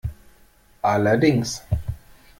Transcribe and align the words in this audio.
Allerdings. 0.83 1.61